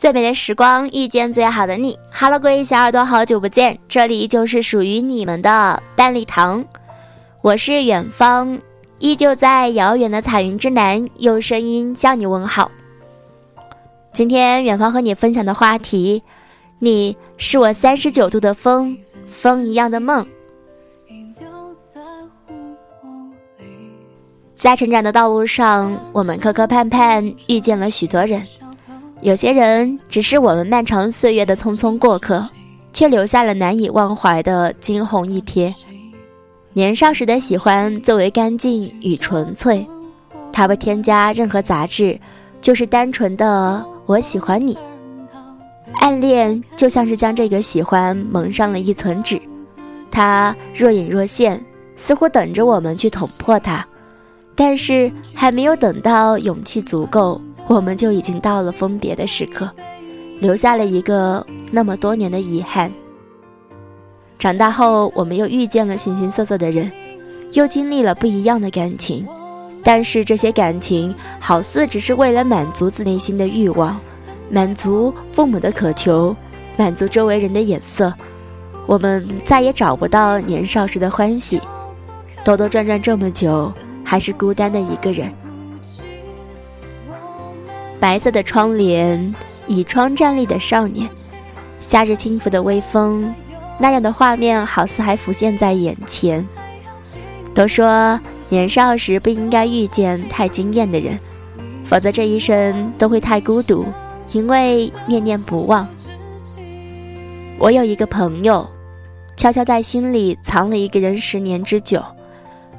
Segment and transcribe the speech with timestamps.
[0.00, 6.64] 最美的时光遇见最好的你，Hello，各位小耳朵，好久不见，这里就是属于你们的半粒糖，
[7.42, 8.58] 我是远方，
[8.98, 12.70] 依旧在遥远的彩云之南，用声音向你问好。
[14.10, 16.22] 今天远方和你分享的话题，
[16.78, 18.96] 你是我三十九度的风，
[19.28, 20.26] 风一样的梦。
[24.56, 28.42] 在成长的道路上，我们磕磕绊绊，遇见了许多人。
[29.22, 32.48] 有些人只是我们漫长岁月的匆匆过客，
[32.92, 35.72] 却留下了难以忘怀的惊鸿一瞥。
[36.72, 39.86] 年少时的喜欢最为干净与纯粹，
[40.52, 42.18] 它不添加任何杂质，
[42.62, 44.78] 就是单纯的我喜欢你。
[45.94, 49.38] 暗恋就像是将这个喜欢蒙上了一层纸，
[50.10, 51.62] 它若隐若现，
[51.94, 53.86] 似乎等着我们去捅破它，
[54.54, 57.38] 但是还没有等到勇气足够。
[57.70, 59.70] 我们就已经到了分别的时刻，
[60.40, 62.92] 留下了一个那么多年的遗憾。
[64.40, 66.90] 长大后，我们又遇见了形形色色的人，
[67.52, 69.24] 又经历了不一样的感情，
[69.84, 73.96] 但是这些感情好似只是为了满足自内心的欲望，
[74.50, 76.34] 满足父母的渴求，
[76.76, 78.12] 满足周围人的眼色。
[78.84, 81.60] 我们再也找不到年少时的欢喜，
[82.44, 85.32] 兜兜转转这么久，还是孤单的一个人。
[88.00, 89.32] 白色的窗帘，
[89.66, 91.08] 倚窗站立的少年，
[91.78, 93.32] 夏日轻拂的微风，
[93.78, 96.44] 那样的画面好似还浮现在眼前。
[97.52, 101.18] 都说年少时不应该遇见太惊艳的人，
[101.84, 103.84] 否则这一生都会太孤独，
[104.32, 105.86] 因为念念不忘。
[107.58, 108.66] 我有一个朋友，
[109.36, 112.02] 悄悄在心里藏了一个人十年之久。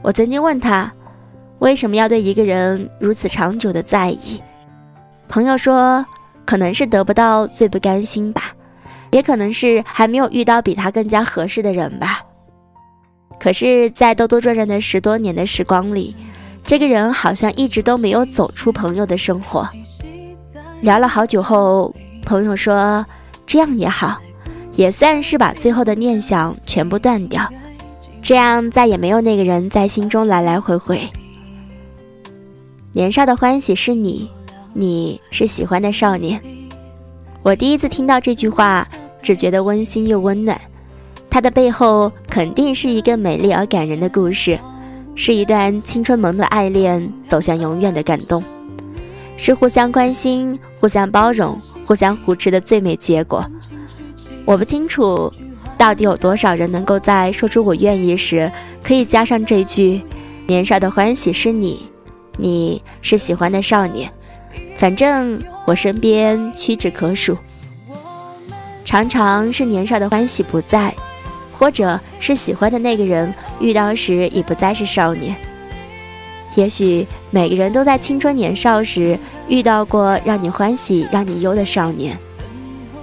[0.02, 0.92] 我曾经问他，
[1.60, 4.42] 为什么要对一个人如此长久的在意？
[5.32, 6.06] 朋友说，
[6.46, 8.52] 可能是得不到最不甘心吧，
[9.12, 12.22] 也可能是还没有遇到比他更加合适的人吧。
[13.40, 16.14] 可是，在兜兜转转的十多年的时光里，
[16.66, 19.66] 这个人好像一直都没有走出朋友的生活。
[20.82, 21.96] 聊了好久后，
[22.26, 23.06] 朋友说，
[23.46, 24.20] 这样也好，
[24.74, 27.48] 也算是把最后的念想全部断掉，
[28.22, 31.00] 这样再也没有那个人在心中来来回回。
[32.92, 34.30] 年少的欢喜是你。
[34.74, 36.42] 你是喜欢的少年，
[37.44, 38.88] 我第一次听到这句话，
[39.22, 40.60] 只觉得温馨又温暖。
[41.30, 44.58] 它的背后肯定是一个美丽而感人的故事，
[45.14, 48.42] 是一段青春萌的爱恋走向永远的感动，
[49.36, 53.46] 是互相关心、互相包容、互相扶持的最美结果。
[54.46, 55.32] 我不清楚，
[55.78, 58.50] 到底有多少人能够在说出“我愿意”时，
[58.82, 60.02] 可以加上这句
[60.48, 61.90] ：“年少的欢喜是你，
[62.38, 64.10] 你是喜欢的少年。”
[64.82, 67.38] 反正我身边屈指可数，
[68.84, 70.92] 常常是年少的欢喜不在，
[71.54, 75.36] 或者是喜欢的那个人遇到时已不再是少年。
[76.56, 82.18] 也许每个人都在青春年少时遇到过让你欢喜、让你忧的少年，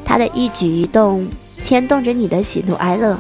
[0.05, 1.29] 他的一举一动
[1.63, 3.17] 牵动着你的喜怒哀乐，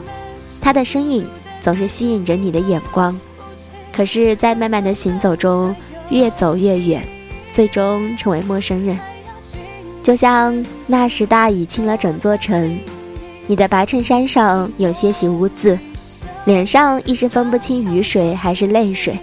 [0.60, 1.24] 他的身影
[1.60, 3.16] 总是吸引着你的眼光。
[3.92, 5.72] 可是，在慢慢的行走中，
[6.10, 7.00] 越走越远。
[7.58, 8.96] 最终成为陌生人，
[10.00, 12.78] 就像那时大雨倾了整座城，
[13.48, 15.76] 你的白衬衫上有些许污渍，
[16.44, 19.18] 脸上一时分不清雨水还是泪水，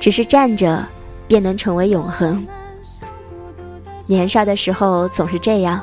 [0.00, 0.84] 只是站着
[1.28, 2.44] 便能成为永恒。
[4.04, 5.80] 年少的时候总是这样，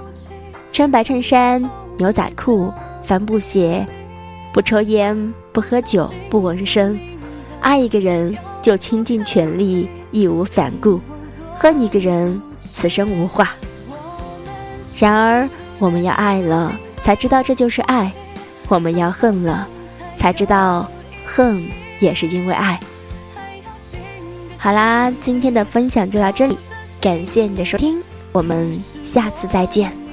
[0.74, 1.64] 穿白衬衫、
[1.96, 2.70] 牛仔裤、
[3.02, 3.88] 帆布鞋，
[4.52, 7.00] 不抽烟、不喝酒、不纹身，
[7.62, 11.00] 爱一个人就倾尽全力，义无反顾。
[11.60, 12.42] 恨一个人，
[12.72, 13.52] 此生无话。
[15.00, 18.12] 然而，我们要爱了，才知道这就是爱；
[18.68, 19.68] 我们要恨了，
[20.16, 20.90] 才知道
[21.26, 21.68] 恨
[22.00, 22.80] 也是因为爱。
[24.58, 26.58] 好啦，今天的分享就到这里，
[27.02, 30.07] 感谢你的收听，我们下次再见。